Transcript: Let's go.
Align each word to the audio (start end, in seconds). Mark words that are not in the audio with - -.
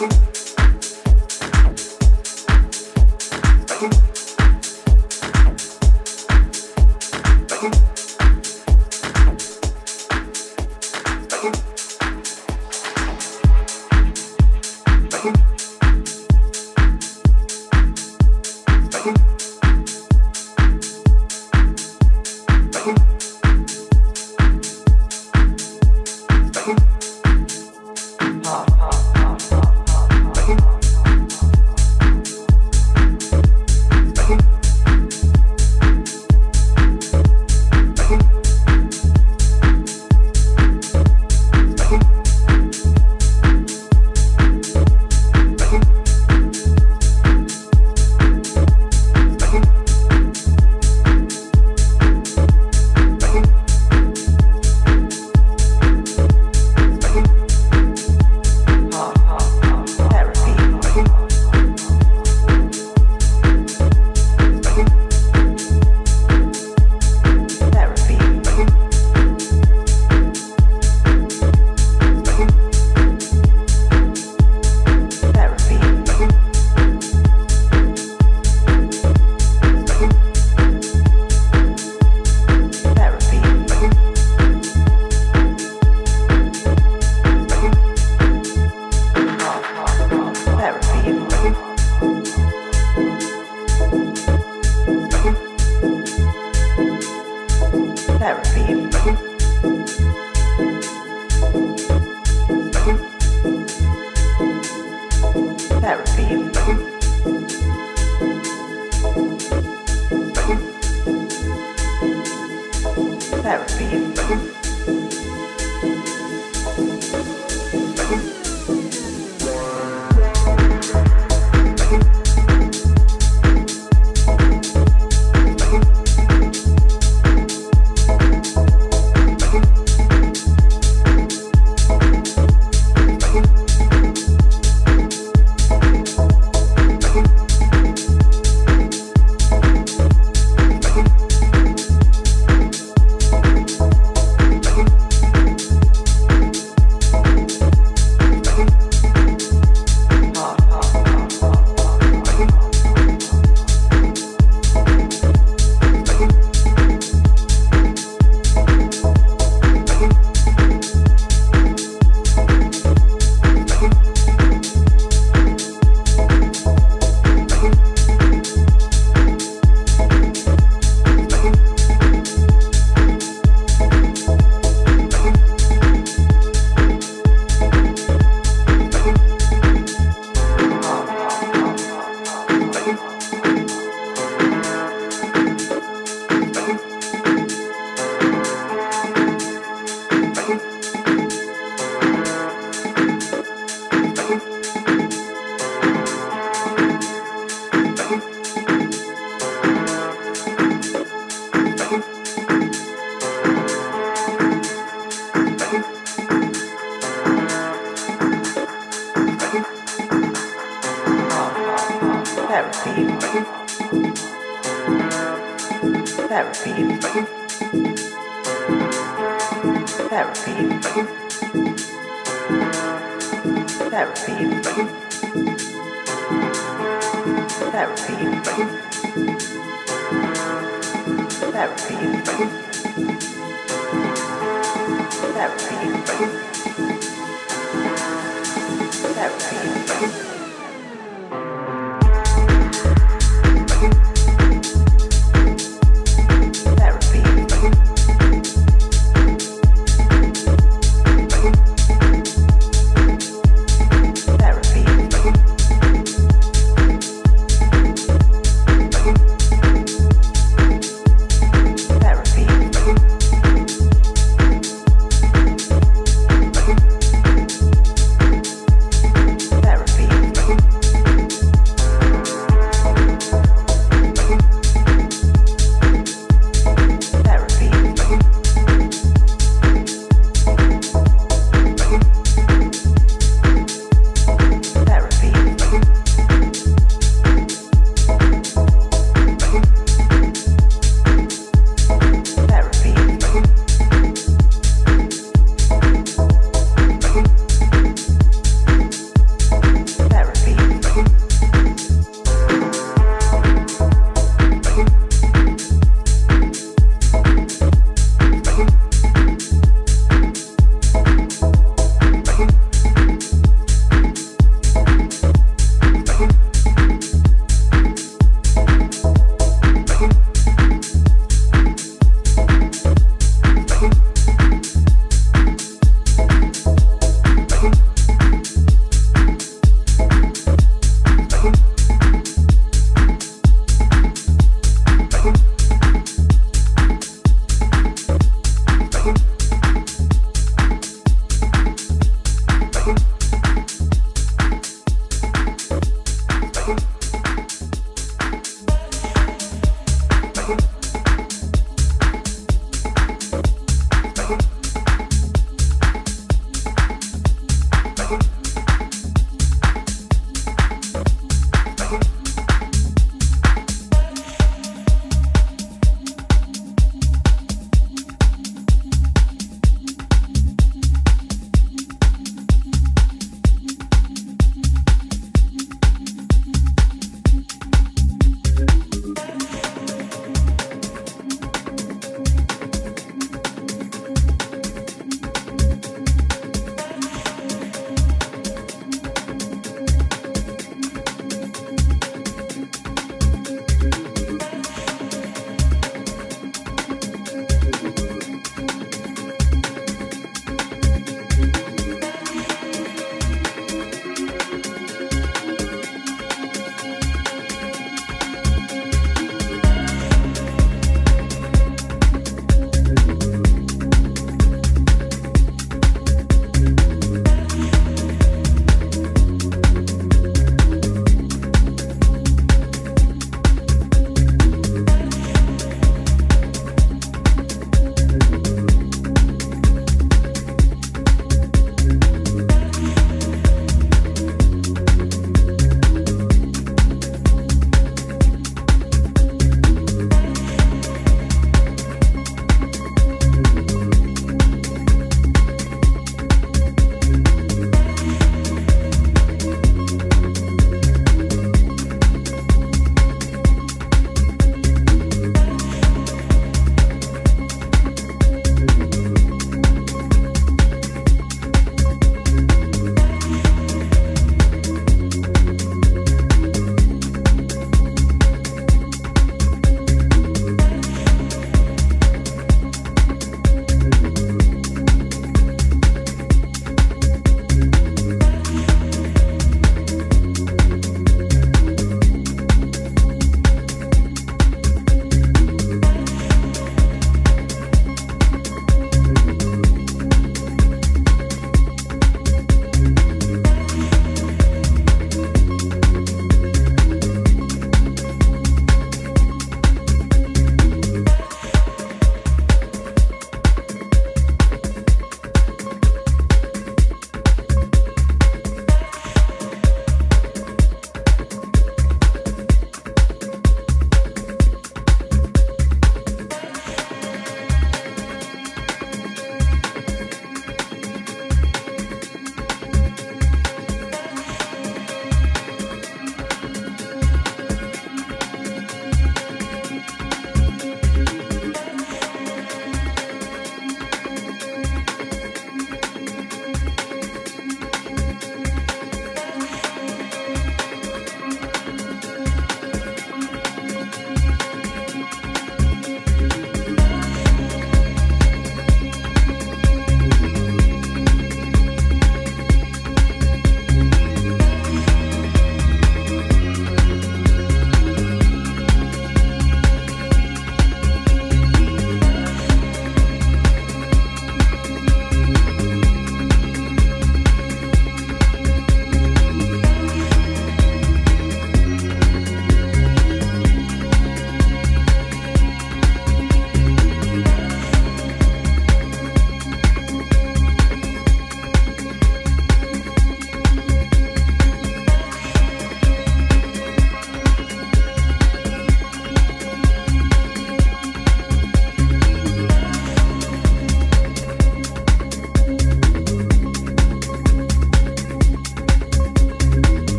Let's 0.00 0.18
go. 0.18 0.33